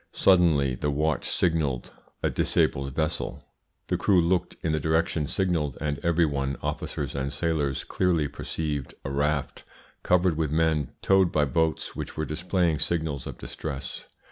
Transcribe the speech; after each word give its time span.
Suddenly 0.13 0.73
the 0.73 0.89
watch 0.89 1.29
signalled 1.29 1.91
a 2.23 2.31
disabled 2.31 2.95
vessel; 2.95 3.47
the 3.85 3.99
crew 3.99 4.19
looked 4.19 4.55
in 4.63 4.71
the 4.71 4.79
direction 4.79 5.27
signalled, 5.27 5.77
and 5.79 5.99
every 5.99 6.25
one, 6.25 6.57
officers 6.63 7.13
and 7.13 7.31
sailors, 7.31 7.83
clearly 7.83 8.27
perceived 8.27 8.95
a 9.05 9.11
raft 9.11 9.63
covered 10.01 10.37
with 10.37 10.49
men 10.49 10.89
towed 11.03 11.31
by 11.31 11.45
boats 11.45 11.95
which 11.95 12.17
were 12.17 12.25
displaying 12.25 12.79
signals 12.79 13.27
of 13.27 13.37
distress. 13.37 14.05